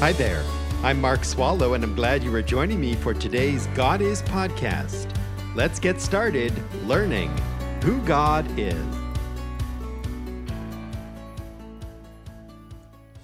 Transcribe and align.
Hi 0.00 0.12
there. 0.12 0.42
I'm 0.82 0.98
Mark 0.98 1.26
Swallow, 1.26 1.74
and 1.74 1.84
I'm 1.84 1.94
glad 1.94 2.24
you 2.24 2.34
are 2.34 2.40
joining 2.40 2.80
me 2.80 2.94
for 2.94 3.12
today's 3.12 3.66
God 3.74 4.00
Is 4.00 4.22
podcast. 4.22 5.14
Let's 5.54 5.78
get 5.78 6.00
started 6.00 6.54
learning 6.86 7.28
who 7.84 8.00
God 8.06 8.46
is. 8.58 8.82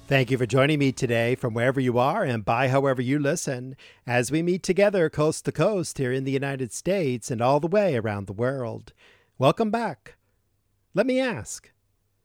Thank 0.07 0.31
you 0.31 0.37
for 0.37 0.45
joining 0.45 0.79
me 0.79 0.93
today 0.93 1.35
from 1.35 1.55
wherever 1.55 1.81
you 1.81 1.99
are 1.99 2.25
and 2.25 2.45
by 2.45 2.69
however 2.69 3.01
you 3.01 3.19
listen 3.19 3.75
as 4.07 4.31
we 4.31 4.43
meet 4.43 4.63
together 4.63 5.09
coast 5.09 5.47
to 5.47 5.53
coast 5.53 5.97
here 5.97 6.13
in 6.13 6.25
the 6.25 6.31
United 6.31 6.75
States 6.75 7.31
and 7.31 7.41
all 7.41 7.59
the 7.59 7.67
way 7.67 7.97
around 7.97 8.27
the 8.27 8.35
world. 8.35 8.93
Welcome 9.39 9.71
back. 9.71 10.17
Let 10.93 11.07
me 11.07 11.21
ask 11.21 11.73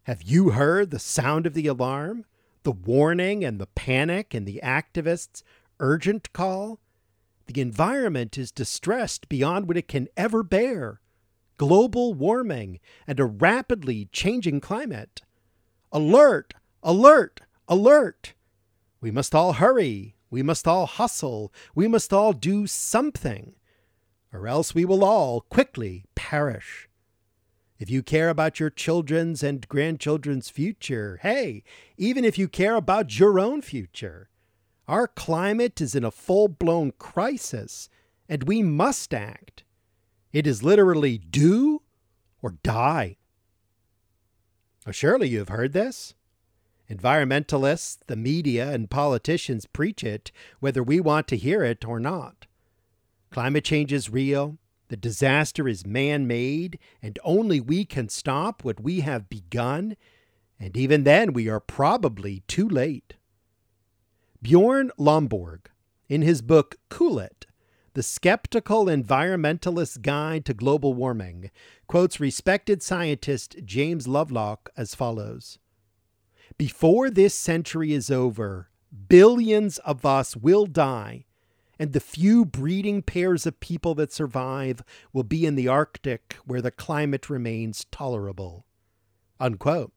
Have 0.04 0.24
you 0.24 0.50
heard 0.50 0.92
the 0.92 1.00
sound 1.00 1.48
of 1.48 1.54
the 1.54 1.68
alarm, 1.68 2.26
the 2.64 2.72
warning 2.72 3.44
and 3.44 3.60
the 3.60 3.68
panic 3.68 4.34
and 4.34 4.46
the 4.46 4.60
activists' 4.64 5.44
urgent 5.80 6.32
call? 6.34 6.80
The 7.48 7.62
environment 7.62 8.38
is 8.38 8.52
distressed 8.52 9.30
beyond 9.30 9.68
what 9.68 9.78
it 9.78 9.88
can 9.88 10.08
ever 10.16 10.44
bear. 10.44 11.02
Global 11.58 12.14
warming 12.14 12.80
and 13.06 13.20
a 13.20 13.26
rapidly 13.26 14.10
changing 14.12 14.62
climate. 14.62 15.22
Alert! 15.92 16.54
Alert! 16.84 17.42
alert. 17.72 18.34
We 19.00 19.12
must 19.12 19.34
all 19.34 19.54
hurry. 19.54 20.16
We 20.30 20.44
must 20.44 20.68
all 20.68 20.86
hustle. 20.86 21.54
We 21.74 21.88
must 21.88 22.12
all 22.12 22.34
do 22.34 22.68
something, 22.68 23.56
or 24.34 24.48
else 24.48 24.76
we 24.76 24.86
will 24.86 25.04
all 25.04 25.42
quickly 25.42 26.04
perish. 26.14 26.90
If 27.82 27.90
you 27.90 28.04
care 28.04 28.30
about 28.30 28.60
your 28.60 28.70
children's 28.70 29.42
and 29.42 29.68
grandchildren's 29.68 30.52
future, 30.52 31.18
hey, 31.24 31.64
even 31.98 32.24
if 32.24 32.38
you 32.38 32.48
care 32.48 32.76
about 32.76 33.18
your 33.18 33.40
own 33.40 33.64
future, 33.64 34.30
our 34.88 35.08
climate 35.08 35.82
is 35.82 35.96
in 35.96 36.04
a 36.04 36.12
full 36.12 36.48
blown 36.48 36.92
crisis, 37.00 37.90
and 38.30 38.44
we 38.44 38.62
must 38.62 39.16
act. 39.16 39.64
It 40.32 40.46
is 40.46 40.62
literally 40.62 41.18
do 41.18 41.82
or 42.40 42.52
die. 42.62 43.18
Oh, 44.86 44.92
surely 44.92 45.30
you 45.30 45.40
have 45.40 45.50
heard 45.50 45.74
this. 45.74 46.14
Environmentalists, 46.88 47.98
the 48.06 48.16
media, 48.16 48.72
and 48.72 48.92
politicians 48.92 49.66
preach 49.66 50.04
it 50.04 50.32
whether 50.60 50.84
we 50.84 51.00
want 51.00 51.28
to 51.30 51.36
hear 51.36 51.64
it 51.64 51.84
or 51.84 52.00
not. 52.00 52.46
Climate 53.32 53.66
change 53.66 53.92
is 53.92 54.08
real, 54.08 54.60
the 54.92 54.98
disaster 54.98 55.70
is 55.70 55.88
man 55.88 56.28
made, 56.28 56.78
and 57.02 57.18
only 57.24 57.62
we 57.62 57.86
can 57.86 58.10
stop 58.10 58.62
what 58.66 58.82
we 58.82 59.00
have 59.00 59.30
begun, 59.30 59.96
and 60.60 60.76
even 60.76 61.06
then 61.06 61.32
we 61.32 61.48
are 61.48 61.62
probably 61.62 62.44
too 62.46 62.68
late. 62.68 63.14
Bjorn 64.42 64.92
Lomborg, 65.00 65.68
in 66.10 66.24
his 66.24 66.42
book 66.42 66.76
Cool 66.90 67.20
It, 67.20 67.46
The 67.94 68.04
Skeptical 68.04 68.90
Environmentalist's 68.90 69.96
Guide 69.96 70.44
to 70.44 70.54
Global 70.54 70.94
Warming, 70.94 71.52
quotes 71.88 72.20
respected 72.20 72.84
scientist 72.84 73.56
James 73.64 74.10
Lovelock 74.10 74.72
as 74.76 74.94
follows 74.94 75.58
before 76.58 77.10
this 77.10 77.34
century 77.34 77.94
is 77.94 78.12
over, 78.12 78.70
billions 79.08 79.78
of 79.80 80.06
us 80.06 80.36
will 80.36 80.66
die, 80.66 81.24
and 81.82 81.94
the 81.94 82.00
few 82.00 82.46
breeding 82.46 83.02
pairs 83.02 83.48
of 83.48 83.60
people 83.60 83.96
that 83.96 84.14
survive 84.14 84.84
will 85.14 85.24
be 85.24 85.48
in 85.48 85.56
the 85.56 85.68
Arctic 85.68 86.38
where 86.46 86.62
the 86.62 86.70
climate 86.70 87.28
remains 87.28 87.88
tolerable. 87.90 88.68
Unquote. 89.40 89.92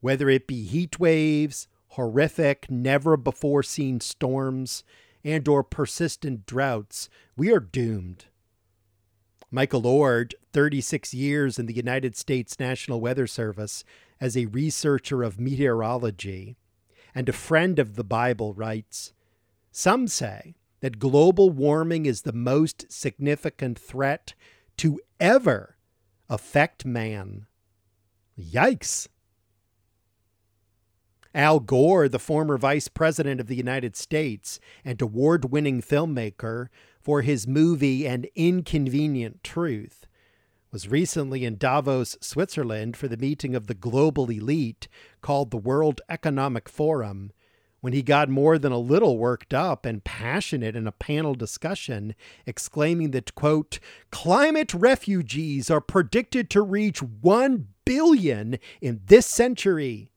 Whether 0.00 0.30
it 0.30 0.46
be 0.46 0.64
heat 0.64 0.98
waves, 0.98 1.68
horrific, 1.88 2.70
never 2.70 3.18
before 3.18 3.62
seen 3.62 4.00
storms, 4.00 4.82
and 5.22 5.46
or 5.46 5.62
persistent 5.62 6.46
droughts, 6.46 7.10
we 7.36 7.52
are 7.52 7.60
doomed. 7.60 8.24
Michael 9.50 9.86
Oard, 9.86 10.34
36 10.54 11.12
years 11.12 11.58
in 11.58 11.66
the 11.66 11.76
United 11.76 12.16
States 12.16 12.58
National 12.58 13.02
Weather 13.02 13.26
Service, 13.26 13.84
as 14.18 14.34
a 14.34 14.46
researcher 14.46 15.22
of 15.22 15.38
meteorology 15.38 16.56
and 17.14 17.28
a 17.28 17.34
friend 17.34 17.78
of 17.78 17.96
the 17.96 18.04
Bible, 18.04 18.54
writes 18.54 19.12
Some 19.70 20.08
say 20.08 20.54
that 20.80 20.98
global 20.98 21.50
warming 21.50 22.06
is 22.06 22.22
the 22.22 22.32
most 22.32 22.90
significant 22.90 23.78
threat 23.78 24.34
to 24.78 25.00
ever 25.18 25.76
affect 26.28 26.84
man. 26.84 27.46
Yikes! 28.38 29.08
Al 31.34 31.60
Gore, 31.60 32.08
the 32.08 32.18
former 32.18 32.58
vice 32.58 32.88
president 32.88 33.40
of 33.40 33.46
the 33.46 33.56
United 33.56 33.94
States 33.94 34.58
and 34.84 35.00
award 35.00 35.52
winning 35.52 35.80
filmmaker, 35.80 36.68
for 37.00 37.22
his 37.22 37.46
movie 37.46 38.06
An 38.06 38.26
Inconvenient 38.34 39.42
Truth, 39.42 40.06
was 40.72 40.88
recently 40.88 41.44
in 41.44 41.56
Davos, 41.56 42.16
Switzerland 42.20 42.96
for 42.96 43.08
the 43.08 43.16
meeting 43.16 43.54
of 43.54 43.66
the 43.66 43.74
global 43.74 44.30
elite 44.30 44.88
called 45.20 45.50
the 45.50 45.56
World 45.56 46.00
Economic 46.08 46.68
Forum 46.68 47.32
when 47.80 47.92
he 47.92 48.02
got 48.02 48.28
more 48.28 48.58
than 48.58 48.72
a 48.72 48.78
little 48.78 49.18
worked 49.18 49.54
up 49.54 49.86
and 49.86 50.04
passionate 50.04 50.76
in 50.76 50.86
a 50.86 50.92
panel 50.92 51.34
discussion, 51.34 52.14
exclaiming 52.46 53.10
that, 53.12 53.34
quote, 53.34 53.78
climate 54.10 54.74
refugees 54.74 55.70
are 55.70 55.80
predicted 55.80 56.50
to 56.50 56.62
reach 56.62 57.02
1 57.02 57.68
billion 57.84 58.58
in 58.80 59.00
this 59.06 59.26
century. 59.26 60.10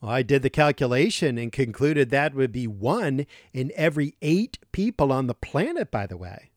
Well, 0.00 0.10
I 0.10 0.22
did 0.22 0.42
the 0.42 0.50
calculation 0.50 1.38
and 1.38 1.50
concluded 1.50 2.10
that 2.10 2.34
would 2.34 2.52
be 2.52 2.66
one 2.66 3.26
in 3.52 3.72
every 3.74 4.16
eight 4.20 4.58
people 4.72 5.10
on 5.10 5.26
the 5.26 5.34
planet, 5.34 5.90
by 5.90 6.06
the 6.06 6.16
way. 6.16 6.50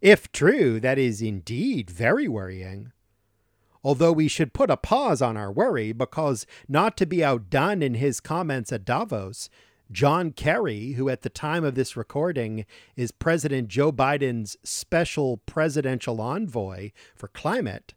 If 0.00 0.30
true, 0.32 0.80
that 0.80 0.98
is 0.98 1.22
indeed 1.22 1.90
very 1.90 2.28
worrying. 2.28 2.92
Although 3.84 4.12
we 4.12 4.28
should 4.28 4.52
put 4.54 4.70
a 4.70 4.76
pause 4.76 5.20
on 5.20 5.36
our 5.36 5.50
worry 5.50 5.92
because, 5.92 6.46
not 6.68 6.96
to 6.98 7.06
be 7.06 7.24
outdone 7.24 7.82
in 7.82 7.94
his 7.94 8.20
comments 8.20 8.72
at 8.72 8.84
Davos, 8.84 9.50
John 9.90 10.30
Kerry, 10.30 10.92
who 10.92 11.08
at 11.08 11.22
the 11.22 11.28
time 11.28 11.64
of 11.64 11.74
this 11.74 11.96
recording 11.96 12.64
is 12.96 13.10
President 13.12 13.68
Joe 13.68 13.92
Biden's 13.92 14.56
special 14.62 15.38
presidential 15.38 16.20
envoy 16.20 16.92
for 17.14 17.28
climate, 17.28 17.92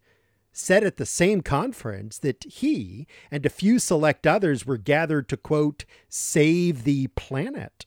said 0.51 0.83
at 0.83 0.97
the 0.97 1.05
same 1.05 1.41
conference 1.41 2.17
that 2.19 2.43
he 2.45 3.07
and 3.29 3.45
a 3.45 3.49
few 3.49 3.77
select 3.77 4.25
others 4.25 4.65
were 4.65 4.77
gathered 4.77 5.29
to, 5.29 5.37
quote, 5.37 5.85
save 6.09 6.83
the 6.83 7.07
planet. 7.07 7.85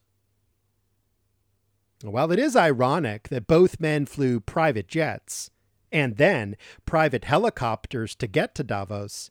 While 2.03 2.31
it 2.31 2.39
is 2.39 2.55
ironic 2.55 3.29
that 3.29 3.49
both 3.49 3.81
men 3.81 4.07
flew 4.07 4.39
private 4.39 4.87
jets 4.87 5.51
and 5.93 6.17
then 6.17 6.57
private 6.85 7.25
helicopters 7.25 8.15
to 8.17 8.27
get 8.27 8.55
to 8.55 8.65
Davos, 8.65 9.31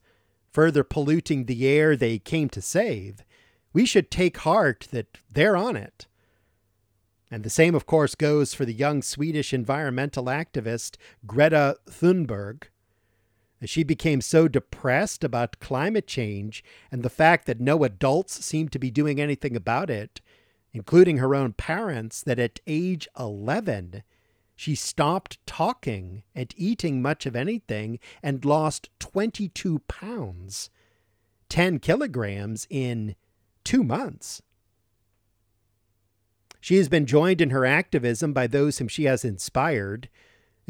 further 0.52 0.84
polluting 0.84 1.46
the 1.46 1.68
air 1.68 1.96
they 1.96 2.20
came 2.20 2.50
to 2.50 2.62
save, 2.62 3.24
we 3.74 3.86
should 3.86 4.10
take 4.10 4.38
heart 4.38 4.88
that 4.92 5.20
they're 5.32 5.58
on 5.58 5.76
it. 5.76 6.08
And 7.30 7.44
the 7.44 7.50
same, 7.50 7.76
of 7.76 7.86
course, 7.86 8.16
goes 8.16 8.54
for 8.54 8.66
the 8.66 8.74
young 8.74 9.02
Swedish 9.02 9.54
environmental 9.54 10.26
activist 10.26 10.96
Greta 11.26 11.78
Thunberg. 11.90 12.64
She 13.66 13.84
became 13.84 14.22
so 14.22 14.48
depressed 14.48 15.24
about 15.24 15.60
climate 15.60 16.08
change 16.08 16.64
and 16.92 17.04
the 17.04 17.10
fact 17.10 17.48
that 17.48 17.60
no 17.60 17.84
adults 17.84 18.46
seemed 18.46 18.72
to 18.72 18.80
be 18.80 18.92
doing 18.92 19.20
anything 19.20 19.56
about 19.56 19.90
it 19.90 20.22
including 20.78 21.18
her 21.18 21.34
own 21.34 21.54
parents, 21.54 22.22
that 22.22 22.40
at 22.40 22.60
age 22.68 23.08
11, 23.18 24.04
she 24.58 24.74
stopped 24.76 25.38
talking 25.46 26.24
and 26.36 26.54
eating 26.58 27.02
much 27.02 27.28
of 27.28 27.36
anything 27.36 28.00
and 28.24 28.44
lost 28.44 28.90
22 29.00 29.80
pounds, 29.88 30.72
10 31.48 31.78
kilograms 31.80 32.66
in 32.70 33.16
two 33.64 33.84
months. 33.84 34.42
She 36.60 36.78
has 36.78 36.90
been 36.90 37.06
joined 37.06 37.40
in 37.40 37.52
her 37.52 37.66
activism 37.66 38.34
by 38.34 38.48
those 38.48 38.80
whom 38.80 38.88
she 38.88 39.04
has 39.04 39.24
inspired, 39.24 40.10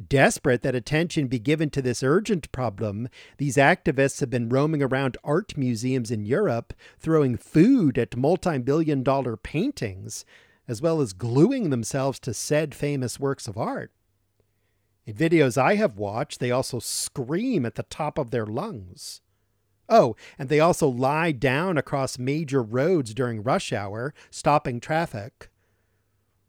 Desperate 0.09 0.61
that 0.61 0.75
attention 0.75 1.27
be 1.27 1.39
given 1.39 1.71
to 1.71 1.81
this 1.81 2.03
urgent 2.03 2.51
problem, 2.51 3.09
these 3.37 3.55
activists 3.55 4.19
have 4.19 4.29
been 4.29 4.47
roaming 4.47 4.83
around 4.83 5.17
art 5.23 5.57
museums 5.57 6.11
in 6.11 6.23
Europe, 6.23 6.73
throwing 6.99 7.35
food 7.35 7.97
at 7.97 8.15
multi 8.15 8.59
billion 8.59 9.01
dollar 9.01 9.35
paintings, 9.35 10.23
as 10.67 10.81
well 10.81 11.01
as 11.01 11.13
gluing 11.13 11.69
themselves 11.69 12.19
to 12.19 12.33
said 12.33 12.75
famous 12.75 13.19
works 13.19 13.47
of 13.47 13.57
art. 13.57 13.91
In 15.05 15.15
videos 15.15 15.57
I 15.57 15.75
have 15.75 15.97
watched, 15.97 16.39
they 16.39 16.51
also 16.51 16.79
scream 16.79 17.65
at 17.65 17.75
the 17.75 17.83
top 17.83 18.17
of 18.17 18.31
their 18.31 18.45
lungs. 18.45 19.21
Oh, 19.89 20.15
and 20.37 20.49
they 20.49 20.59
also 20.59 20.87
lie 20.87 21.31
down 21.31 21.77
across 21.77 22.19
major 22.19 22.61
roads 22.61 23.13
during 23.13 23.41
rush 23.41 23.71
hour, 23.71 24.13
stopping 24.29 24.81
traffic. 24.81 25.49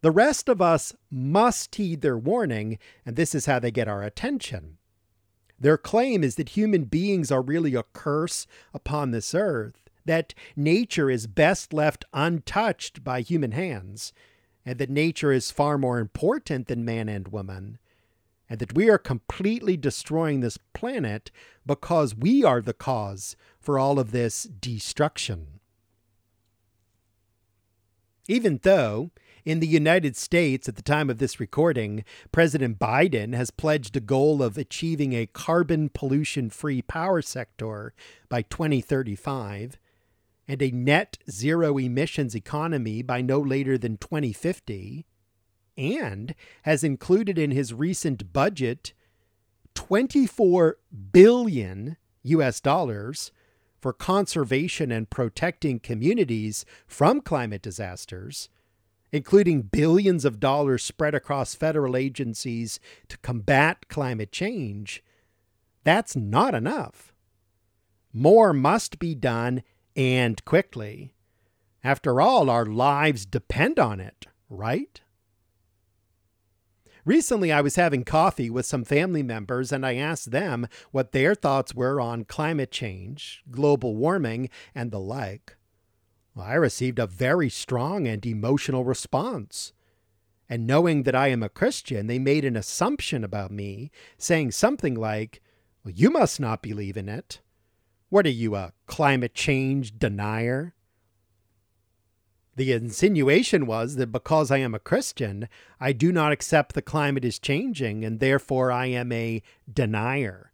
The 0.01 0.11
rest 0.11 0.49
of 0.49 0.61
us 0.61 0.93
must 1.11 1.75
heed 1.75 2.03
their 2.03 2.19
warning, 2.19 2.79
and 3.07 3.17
this 3.17 3.35
is 3.35 3.47
how 3.47 3.59
they 3.59 3.71
get 3.71 3.89
our 3.89 4.03
attention. 4.03 4.79
Their 5.61 5.79
claim 5.79 6.23
is 6.23 6.37
that 6.37 6.51
human 6.51 6.85
beings 6.85 7.33
are 7.33 7.43
really 7.43 7.75
a 7.75 7.83
curse 7.93 8.47
upon 8.73 9.11
this 9.11 9.35
earth, 9.35 9.88
that 10.09 10.33
nature 10.57 11.11
is 11.11 11.27
best 11.27 11.75
left 11.75 12.03
untouched 12.15 13.05
by 13.05 13.21
human 13.21 13.53
hands, 13.53 14.15
and 14.65 14.79
that 14.79 14.89
nature 14.89 15.33
is 15.33 15.51
far 15.51 15.77
more 15.77 15.99
important 15.99 16.67
than 16.67 16.83
man 16.83 17.11
and 17.11 17.29
woman, 17.29 17.79
and 18.49 18.59
that 18.59 18.75
we 18.75 18.89
are 18.89 18.97
completely 18.97 19.77
destroying 19.77 20.41
this 20.41 20.59
planet 20.73 21.31
because 21.67 22.15
we 22.15 22.43
are 22.43 22.63
the 22.63 22.73
cause 22.73 23.37
for 23.61 23.79
all 23.79 23.99
of 23.99 24.11
this 24.11 24.45
destruction. 24.45 25.61
Even 28.27 28.61
though, 28.63 29.11
in 29.45 29.61
the 29.61 29.67
United 29.67 30.17
States 30.17 30.71
at 30.71 30.77
the 30.77 30.83
time 30.83 31.11
of 31.11 31.19
this 31.19 31.39
recording, 31.39 32.03
President 32.33 32.79
Biden 32.79 33.35
has 33.35 33.51
pledged 33.51 33.95
a 33.95 34.01
goal 34.01 34.43
of 34.43 34.57
achieving 34.57 35.13
a 35.13 35.27
carbon 35.27 35.91
pollution 35.91 36.49
free 36.49 36.81
power 36.81 37.21
sector 37.21 37.93
by 38.31 38.41
2035 38.41 39.79
and 40.49 40.63
a 40.63 40.71
net 40.71 41.19
zero 41.31 41.77
emissions 41.79 42.35
economy 42.35 43.03
by 43.03 43.21
no 43.21 43.39
later 43.39 43.77
than 43.77 43.99
2050, 43.99 45.07
and 45.77 46.35
has 46.63 46.83
included 46.83 47.39
in 47.39 47.51
his 47.51 47.75
recent 47.75 48.33
budget 48.33 48.95
24 49.75 50.79
billion 51.13 51.97
US 52.25 52.61
dollars 52.61 53.31
for 53.81 53.93
conservation 53.93 54.91
and 54.91 55.09
protecting 55.09 55.79
communities 55.79 56.65
from 56.87 57.21
climate 57.21 57.63
disasters, 57.63 58.49
including 59.13 59.63
billions 59.63 60.25
of 60.25 60.41
dollars 60.41 60.83
spread 60.83 61.15
across 61.15 61.55
federal 61.55 61.97
agencies 61.97 62.81
to 63.09 63.19
combat 63.19 63.89
climate 63.89 64.33
change, 64.33 65.03
that's 65.85 66.17
not 66.17 66.55
enough. 66.55 67.15
More 68.13 68.53
must 68.53 68.99
be 68.99 69.15
done 69.15 69.63
and 69.99 70.45
quickly. 70.45 71.13
After 71.83 72.21
all, 72.21 72.49
our 72.49 72.65
lives 72.65 73.27
depend 73.27 73.81
on 73.81 73.99
it, 73.99 74.27
right? 74.49 75.01
Recently, 77.05 77.51
I 77.51 77.63
was 77.63 77.75
having 77.75 78.05
coffee 78.05 78.49
with 78.49 78.65
some 78.65 78.85
family 78.85 79.25
members 79.25 79.73
and 79.73 79.85
I 79.85 79.97
asked 79.97 80.31
them 80.31 80.69
what 80.93 81.11
their 81.11 81.35
thoughts 81.35 81.75
were 81.75 82.01
on 82.01 82.25
climate 82.25 82.71
change, 82.71 83.43
global 83.51 83.97
warming, 83.97 84.51
and 84.73 84.93
the 84.93 85.01
like. 85.01 85.57
Well, 86.33 86.47
I 86.47 86.55
received 86.55 87.01
a 87.01 87.07
very 87.07 87.49
strong 87.49 88.07
and 88.07 88.25
emotional 88.25 88.85
response. 88.85 89.73
And 90.49 90.67
knowing 90.67 91.03
that 91.03 91.17
I 91.17 91.29
am 91.29 91.43
a 91.43 91.49
Christian, 91.49 92.07
they 92.07 92.21
made 92.21 92.45
an 92.45 92.57
assumption 92.57 93.25
about 93.25 93.51
me, 93.51 93.91
saying 94.17 94.53
something 94.53 94.95
like, 94.95 95.43
Well, 95.83 95.93
you 95.93 96.11
must 96.11 96.39
not 96.39 96.63
believe 96.63 96.97
in 96.97 97.09
it. 97.09 97.41
What 98.11 98.27
are 98.27 98.31
you, 98.31 98.55
a 98.55 98.73
climate 98.87 99.35
change 99.35 99.99
denier? 99.99 100.75
The 102.57 102.73
insinuation 102.73 103.67
was 103.67 103.97
that 103.97 104.11
because 104.11 104.51
I 104.51 104.59
am 104.59 104.75
a 104.75 104.81
Christian, 104.81 105.49
I 105.79 105.93
do 105.93 106.11
not 106.11 106.33
accept 106.33 106.75
the 106.75 106.83
climate 106.83 107.25
is 107.25 107.39
changing 107.39 108.05
and 108.05 108.19
therefore 108.19 108.73
I 108.73 108.87
am 108.87 109.13
a 109.13 109.43
denier. 109.73 110.53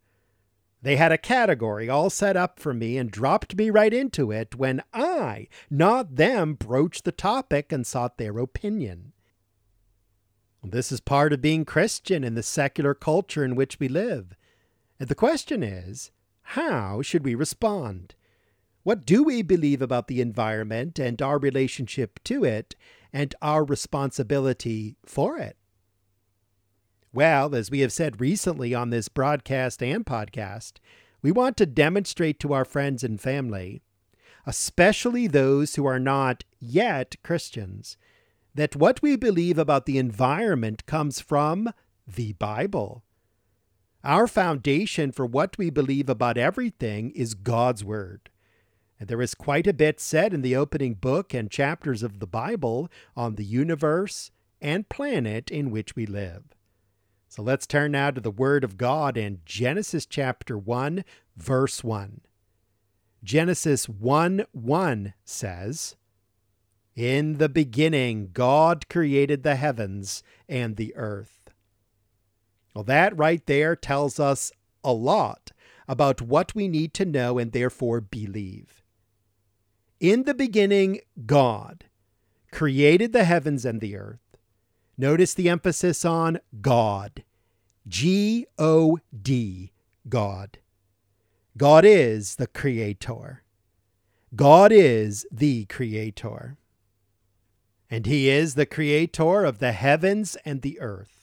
They 0.83 0.97
had 0.97 1.13
a 1.13 1.19
category 1.19 1.89
all 1.89 2.11
set 2.11 2.37
up 2.37 2.61
for 2.61 2.75
me 2.75 2.99
and 2.99 3.11
dropped 3.11 3.57
me 3.57 3.71
right 3.71 3.95
into 3.95 4.31
it 4.31 4.55
when 4.57 4.83
I, 4.93 5.49
not 5.71 6.17
them, 6.17 6.55
broached 6.55 7.05
the 7.05 7.13
topic 7.13 7.73
and 7.73 7.87
sought 7.87 8.19
their 8.19 8.39
opinion. 8.39 9.13
This 10.63 10.93
is 10.93 11.01
part 11.01 11.33
of 11.33 11.41
being 11.41 11.65
Christian 11.65 12.23
in 12.23 12.35
the 12.35 12.43
secular 12.43 12.93
culture 12.93 13.45
in 13.45 13.55
which 13.55 13.81
we 13.81 13.89
live. 13.89 14.35
And 15.01 15.09
the 15.09 15.15
question 15.15 15.63
is 15.63 16.11
how 16.49 17.03
should 17.03 17.25
we 17.25 17.35
respond? 17.35 18.15
What 18.83 19.07
do 19.07 19.25
we 19.25 19.43
believe 19.43 19.81
about 19.81 20.09
the 20.09 20.21
environment 20.21 20.99
and 20.99 21.21
our 21.21 21.39
relationship 21.39 22.23
to 22.25 22.45
it 22.45 22.77
and 23.13 23.35
our 23.41 23.65
responsibility 23.65 24.97
for 25.05 25.39
it? 25.39 25.57
Well, 27.13 27.55
as 27.55 27.71
we 27.71 27.81
have 27.81 27.93
said 27.93 28.21
recently 28.21 28.75
on 28.75 28.91
this 28.91 29.09
broadcast 29.09 29.83
and 29.83 30.05
podcast, 30.05 30.75
we 31.23 31.33
want 31.33 31.57
to 31.57 31.67
demonstrate 31.67 32.39
to 32.41 32.53
our 32.53 32.65
friends 32.65 33.03
and 33.03 33.21
family, 33.21 33.81
especially 34.45 35.27
those 35.27 35.77
who 35.77 35.87
are 35.87 36.01
not 36.01 36.45
yet 36.61 37.17
Christians, 37.23 37.97
that 38.55 38.77
what 38.77 39.01
we 39.01 39.17
believe 39.17 39.59
about 39.59 39.87
the 39.87 39.97
environment 39.97 40.85
comes 40.87 41.21
from 41.21 41.71
the 42.07 42.35
Bible. 42.35 43.03
Our 44.05 44.27
foundation 44.27 45.13
for 45.13 45.25
what 45.25 45.57
we 45.57 45.71
believe 45.71 46.11
about 46.11 46.37
everything 46.37 47.11
is 47.13 47.33
God's 47.33 47.83
Word. 47.83 48.29
And 49.01 49.09
there 49.09 49.23
is 49.23 49.35
quite 49.35 49.67
a 49.67 49.73
bit 49.73 49.99
said 49.99 50.35
in 50.35 50.43
the 50.43 50.55
opening 50.55 50.93
book 50.93 51.33
and 51.33 51.51
chapters 51.51 52.03
of 52.03 52.21
the 52.21 52.27
Bible 52.27 52.91
on 53.17 53.37
the 53.37 53.45
universe 53.45 54.31
and 54.61 54.91
planet 54.91 55.51
in 55.51 55.71
which 55.71 55.97
we 55.97 56.05
live. 56.05 56.45
So 57.29 57.43
let's 57.43 57.67
turn 57.67 57.93
now 57.93 58.11
to 58.11 58.21
the 58.21 58.31
Word 58.31 58.63
of 58.63 58.77
God 58.77 59.17
in 59.17 59.41
Genesis 59.47 60.05
chapter 60.05 60.59
1, 60.59 61.03
verse 61.35 61.83
1. 61.83 62.21
Genesis 63.25 63.89
1 63.89 64.45
1 64.53 65.15
says, 65.25 65.97
In 66.95 67.39
the 67.39 67.49
beginning, 67.49 68.29
God 68.35 68.87
created 68.91 69.45
the 69.45 69.57
heavens 69.57 70.23
and 70.47 70.77
the 70.77 70.95
earth. 70.95 71.44
Well, 72.75 72.85
that 72.85 73.17
right 73.17 73.45
there 73.47 73.77
tells 73.77 74.19
us 74.19 74.51
a 74.83 74.93
lot 74.93 75.53
about 75.87 76.21
what 76.21 76.55
we 76.55 76.69
need 76.69 76.93
to 76.95 77.05
know 77.05 77.39
and 77.39 77.53
therefore 77.53 78.01
believe. 78.01 78.83
In 80.01 80.25
the 80.25 80.35
beginning, 80.35 81.01
God 81.25 81.85
created 82.51 83.13
the 83.13 83.25
heavens 83.25 83.65
and 83.65 83.81
the 83.81 83.97
earth. 83.97 84.37
Notice 84.97 85.35
the 85.35 85.49
emphasis 85.49 86.05
on 86.05 86.39
God. 86.61 87.25
G 87.87 88.47
O 88.59 88.99
D, 89.23 89.73
God. 90.09 90.59
God 91.57 91.85
is 91.85 92.37
the 92.37 92.47
Creator. 92.47 93.43
God 94.35 94.73
is 94.73 95.27
the 95.31 95.67
Creator. 95.67 96.57
And 97.91 98.07
He 98.07 98.29
is 98.29 98.55
the 98.55 98.67
Creator 98.67 99.45
of 99.45 99.59
the 99.59 99.73
heavens 99.73 100.37
and 100.45 100.63
the 100.63 100.81
earth. 100.81 101.14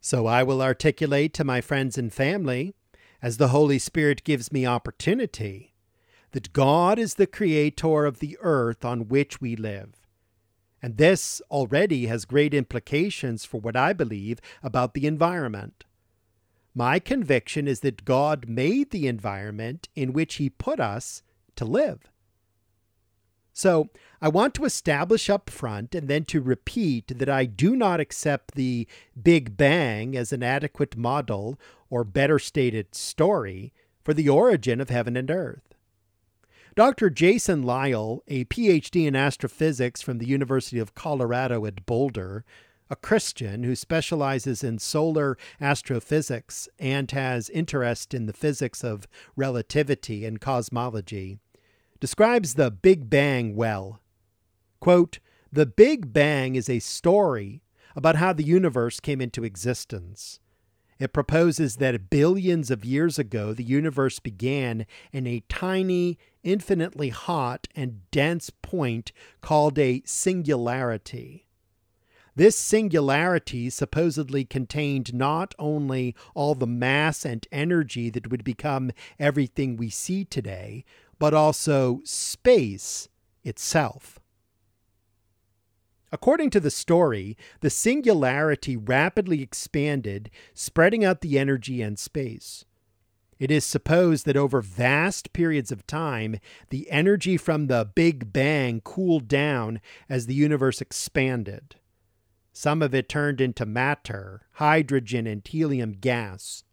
So 0.00 0.26
I 0.26 0.42
will 0.42 0.62
articulate 0.62 1.34
to 1.34 1.44
my 1.44 1.60
friends 1.60 1.98
and 1.98 2.12
family, 2.12 2.74
as 3.22 3.36
the 3.36 3.48
Holy 3.48 3.78
Spirit 3.78 4.24
gives 4.24 4.50
me 4.50 4.64
opportunity, 4.64 5.74
that 6.32 6.52
God 6.52 6.98
is 6.98 7.14
the 7.14 7.26
creator 7.26 8.06
of 8.06 8.18
the 8.18 8.38
earth 8.40 8.84
on 8.84 9.08
which 9.08 9.40
we 9.40 9.56
live. 9.56 10.00
And 10.82 10.96
this 10.96 11.42
already 11.50 12.06
has 12.06 12.24
great 12.24 12.54
implications 12.54 13.44
for 13.44 13.60
what 13.60 13.76
I 13.76 13.92
believe 13.92 14.40
about 14.62 14.94
the 14.94 15.06
environment. 15.06 15.84
My 16.74 16.98
conviction 16.98 17.68
is 17.68 17.80
that 17.80 18.06
God 18.06 18.48
made 18.48 18.90
the 18.90 19.06
environment 19.06 19.88
in 19.94 20.14
which 20.14 20.36
He 20.36 20.48
put 20.48 20.80
us 20.80 21.22
to 21.56 21.66
live. 21.66 22.10
So, 23.52 23.90
I 24.22 24.28
want 24.28 24.54
to 24.54 24.64
establish 24.64 25.28
up 25.28 25.50
front 25.50 25.94
and 25.94 26.06
then 26.08 26.24
to 26.26 26.40
repeat 26.40 27.18
that 27.18 27.28
I 27.28 27.46
do 27.46 27.74
not 27.74 28.00
accept 28.00 28.54
the 28.54 28.86
Big 29.20 29.56
Bang 29.56 30.16
as 30.16 30.32
an 30.32 30.42
adequate 30.42 30.96
model, 30.96 31.58
or 31.88 32.04
better 32.04 32.38
stated, 32.38 32.94
story, 32.94 33.72
for 34.04 34.14
the 34.14 34.28
origin 34.28 34.80
of 34.80 34.90
heaven 34.90 35.16
and 35.16 35.30
earth. 35.30 35.74
Dr. 36.76 37.10
Jason 37.10 37.62
Lisle, 37.62 38.22
a 38.28 38.44
PhD 38.44 39.06
in 39.06 39.16
astrophysics 39.16 40.00
from 40.00 40.18
the 40.18 40.26
University 40.26 40.78
of 40.78 40.94
Colorado 40.94 41.66
at 41.66 41.84
Boulder, 41.84 42.44
a 42.88 42.96
Christian 42.96 43.64
who 43.64 43.74
specializes 43.74 44.64
in 44.64 44.78
solar 44.78 45.36
astrophysics 45.60 46.68
and 46.78 47.10
has 47.10 47.48
interest 47.50 48.14
in 48.14 48.26
the 48.26 48.32
physics 48.32 48.84
of 48.84 49.08
relativity 49.36 50.24
and 50.24 50.40
cosmology, 50.40 51.38
describes 52.00 52.54
the 52.54 52.70
Big 52.70 53.08
Bang 53.10 53.54
well. 53.54 54.00
Quote, 54.80 55.18
the 55.52 55.66
Big 55.66 56.12
Bang 56.12 56.54
is 56.54 56.68
a 56.68 56.78
story 56.78 57.62
about 57.94 58.16
how 58.16 58.32
the 58.32 58.44
universe 58.44 59.00
came 59.00 59.20
into 59.20 59.44
existence. 59.44 60.40
It 60.98 61.12
proposes 61.12 61.76
that 61.76 62.10
billions 62.10 62.70
of 62.70 62.84
years 62.84 63.18
ago, 63.18 63.54
the 63.54 63.64
universe 63.64 64.18
began 64.18 64.86
in 65.12 65.26
a 65.26 65.42
tiny, 65.48 66.18
infinitely 66.42 67.08
hot, 67.08 67.68
and 67.74 68.02
dense 68.10 68.50
point 68.50 69.10
called 69.40 69.78
a 69.78 70.02
singularity. 70.04 71.46
This 72.36 72.56
singularity 72.56 73.70
supposedly 73.70 74.44
contained 74.44 75.12
not 75.12 75.54
only 75.58 76.14
all 76.34 76.54
the 76.54 76.66
mass 76.66 77.24
and 77.24 77.46
energy 77.50 78.08
that 78.10 78.30
would 78.30 78.44
become 78.44 78.92
everything 79.18 79.76
we 79.76 79.90
see 79.90 80.24
today, 80.24 80.84
but 81.20 81.32
also 81.32 82.00
space 82.02 83.08
itself. 83.44 84.18
According 86.10 86.50
to 86.50 86.60
the 86.60 86.72
story, 86.72 87.36
the 87.60 87.70
singularity 87.70 88.76
rapidly 88.76 89.42
expanded, 89.42 90.28
spreading 90.54 91.04
out 91.04 91.20
the 91.20 91.38
energy 91.38 91.82
and 91.82 91.96
space. 91.96 92.64
It 93.38 93.50
is 93.50 93.64
supposed 93.64 94.26
that 94.26 94.36
over 94.36 94.60
vast 94.60 95.32
periods 95.32 95.70
of 95.70 95.86
time, 95.86 96.36
the 96.70 96.90
energy 96.90 97.36
from 97.36 97.68
the 97.68 97.88
Big 97.94 98.32
Bang 98.32 98.80
cooled 98.82 99.28
down 99.28 99.80
as 100.08 100.26
the 100.26 100.34
universe 100.34 100.80
expanded. 100.80 101.76
Some 102.52 102.82
of 102.82 102.94
it 102.94 103.08
turned 103.08 103.40
into 103.40 103.64
matter, 103.64 104.42
hydrogen, 104.54 105.26
and 105.26 105.46
helium 105.46 105.92
gas. 105.92 106.64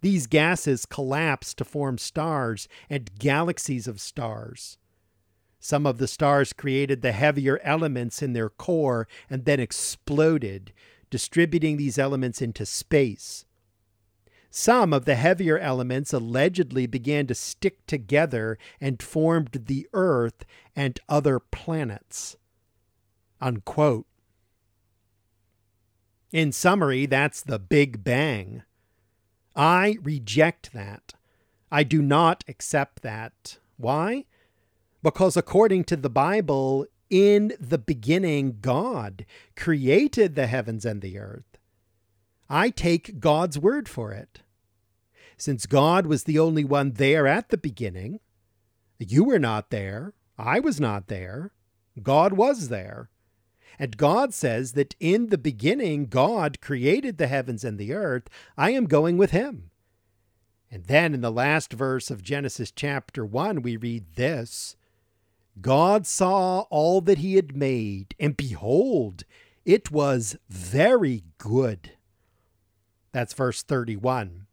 These 0.00 0.26
gases 0.26 0.86
collapsed 0.86 1.58
to 1.58 1.64
form 1.64 1.98
stars 1.98 2.68
and 2.88 3.18
galaxies 3.18 3.86
of 3.88 4.00
stars. 4.00 4.78
Some 5.58 5.86
of 5.86 5.98
the 5.98 6.06
stars 6.06 6.52
created 6.52 7.02
the 7.02 7.12
heavier 7.12 7.58
elements 7.64 8.22
in 8.22 8.34
their 8.34 8.48
core 8.48 9.08
and 9.28 9.44
then 9.44 9.58
exploded, 9.58 10.72
distributing 11.10 11.76
these 11.76 11.98
elements 11.98 12.40
into 12.40 12.64
space. 12.66 13.46
Some 14.50 14.92
of 14.92 15.04
the 15.04 15.16
heavier 15.16 15.58
elements 15.58 16.12
allegedly 16.12 16.86
began 16.86 17.26
to 17.26 17.34
stick 17.34 17.86
together 17.86 18.58
and 18.80 19.02
formed 19.02 19.64
the 19.66 19.86
Earth 19.92 20.44
and 20.74 20.98
other 21.08 21.38
planets. 21.38 22.36
Unquote. 23.40 24.06
In 26.32 26.52
summary, 26.52 27.06
that's 27.06 27.42
the 27.42 27.58
Big 27.58 28.02
Bang. 28.04 28.62
I 29.56 29.96
reject 30.02 30.72
that. 30.74 31.14
I 31.72 31.82
do 31.82 32.02
not 32.02 32.44
accept 32.46 33.02
that. 33.02 33.58
Why? 33.78 34.26
Because 35.02 35.36
according 35.36 35.84
to 35.84 35.96
the 35.96 36.10
Bible, 36.10 36.86
in 37.08 37.54
the 37.58 37.78
beginning, 37.78 38.58
God 38.60 39.24
created 39.56 40.34
the 40.34 40.46
heavens 40.46 40.84
and 40.84 41.00
the 41.00 41.18
earth. 41.18 41.58
I 42.48 42.70
take 42.70 43.18
God's 43.18 43.58
word 43.58 43.88
for 43.88 44.12
it. 44.12 44.40
Since 45.36 45.66
God 45.66 46.06
was 46.06 46.24
the 46.24 46.38
only 46.38 46.64
one 46.64 46.92
there 46.92 47.26
at 47.26 47.48
the 47.50 47.58
beginning, 47.58 48.20
you 48.98 49.24
were 49.24 49.38
not 49.38 49.70
there, 49.70 50.14
I 50.38 50.60
was 50.60 50.80
not 50.80 51.08
there, 51.08 51.52
God 52.02 52.32
was 52.32 52.68
there. 52.68 53.10
And 53.78 53.96
God 53.96 54.32
says 54.32 54.72
that 54.72 54.94
in 55.00 55.28
the 55.28 55.38
beginning, 55.38 56.06
God 56.06 56.60
created 56.60 57.18
the 57.18 57.26
heavens 57.26 57.64
and 57.64 57.78
the 57.78 57.92
earth. 57.92 58.28
I 58.56 58.70
am 58.70 58.86
going 58.86 59.16
with 59.16 59.30
him. 59.30 59.70
And 60.70 60.84
then 60.84 61.14
in 61.14 61.20
the 61.20 61.30
last 61.30 61.72
verse 61.72 62.10
of 62.10 62.22
Genesis 62.22 62.70
chapter 62.70 63.24
1, 63.24 63.62
we 63.62 63.76
read 63.76 64.14
this 64.14 64.76
God 65.60 66.06
saw 66.06 66.60
all 66.70 67.00
that 67.02 67.18
he 67.18 67.36
had 67.36 67.56
made, 67.56 68.14
and 68.18 68.36
behold, 68.36 69.24
it 69.64 69.90
was 69.90 70.36
very 70.48 71.24
good. 71.38 71.92
That's 73.12 73.32
verse 73.32 73.62
31. 73.62 74.46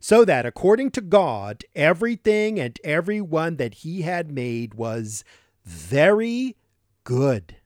So 0.00 0.24
that 0.24 0.46
according 0.46 0.92
to 0.92 1.00
God, 1.00 1.64
everything 1.74 2.58
and 2.58 2.78
everyone 2.84 3.56
that 3.56 3.74
he 3.74 4.02
had 4.02 4.30
made 4.30 4.74
was 4.74 5.24
very 5.64 6.56
good. 7.04 7.56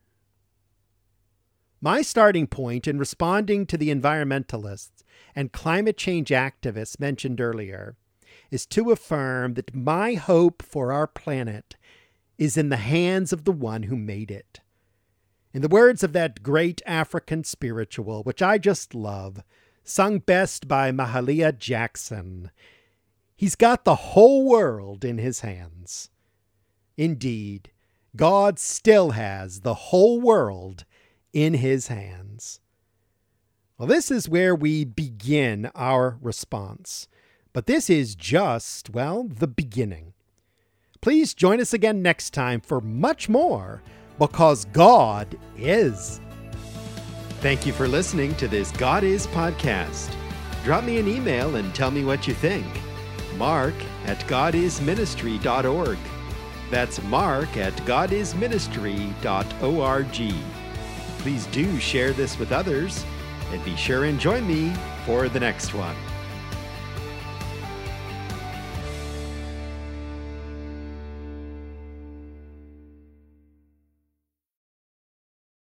My 1.84 2.00
starting 2.00 2.46
point 2.46 2.86
in 2.86 2.96
responding 2.96 3.66
to 3.66 3.76
the 3.76 3.92
environmentalists 3.92 5.02
and 5.34 5.50
climate 5.50 5.96
change 5.96 6.28
activists 6.28 7.00
mentioned 7.00 7.40
earlier 7.40 7.96
is 8.52 8.66
to 8.66 8.92
affirm 8.92 9.54
that 9.54 9.74
my 9.74 10.14
hope 10.14 10.62
for 10.62 10.92
our 10.92 11.08
planet 11.08 11.74
is 12.38 12.56
in 12.56 12.68
the 12.68 12.76
hands 12.76 13.32
of 13.32 13.42
the 13.42 13.50
one 13.50 13.82
who 13.84 13.96
made 13.96 14.30
it. 14.30 14.60
In 15.52 15.60
the 15.60 15.68
words 15.68 16.04
of 16.04 16.12
that 16.12 16.44
great 16.44 16.80
African 16.86 17.42
spiritual, 17.42 18.22
which 18.22 18.42
I 18.42 18.58
just 18.58 18.94
love, 18.94 19.42
sung 19.82 20.20
best 20.20 20.68
by 20.68 20.92
Mahalia 20.92 21.50
Jackson, 21.50 22.52
he's 23.34 23.56
got 23.56 23.84
the 23.84 23.96
whole 23.96 24.48
world 24.48 25.04
in 25.04 25.18
his 25.18 25.40
hands. 25.40 26.10
Indeed, 26.96 27.72
God 28.14 28.60
still 28.60 29.10
has 29.10 29.62
the 29.62 29.74
whole 29.74 30.20
world 30.20 30.84
in 31.32 31.54
his 31.54 31.88
hands. 31.88 32.60
Well, 33.78 33.88
this 33.88 34.10
is 34.10 34.28
where 34.28 34.54
we 34.54 34.84
begin 34.84 35.70
our 35.74 36.18
response. 36.20 37.08
But 37.52 37.66
this 37.66 37.90
is 37.90 38.14
just, 38.14 38.90
well, 38.90 39.24
the 39.24 39.46
beginning. 39.46 40.14
Please 41.00 41.34
join 41.34 41.60
us 41.60 41.74
again 41.74 42.00
next 42.00 42.30
time 42.30 42.60
for 42.60 42.80
much 42.80 43.28
more 43.28 43.82
because 44.18 44.66
God 44.66 45.36
is. 45.58 46.20
Thank 47.40 47.66
you 47.66 47.72
for 47.72 47.88
listening 47.88 48.36
to 48.36 48.46
this 48.46 48.70
God 48.70 49.02
Is 49.02 49.26
podcast. 49.26 50.14
Drop 50.64 50.84
me 50.84 50.98
an 50.98 51.08
email 51.08 51.56
and 51.56 51.74
tell 51.74 51.90
me 51.90 52.04
what 52.04 52.28
you 52.28 52.34
think. 52.34 52.66
Mark 53.36 53.74
at 54.06 54.20
godisministry.org. 54.20 55.98
That's 56.70 57.02
mark 57.02 57.56
at 57.56 57.74
godisministry.org. 57.78 60.51
Please 61.22 61.46
do 61.46 61.78
share 61.78 62.12
this 62.12 62.36
with 62.36 62.50
others 62.50 63.04
and 63.52 63.64
be 63.64 63.76
sure 63.76 64.06
and 64.06 64.18
join 64.18 64.44
me 64.44 64.74
for 65.06 65.28
the 65.28 65.38
next 65.38 65.72
one. 65.72 65.94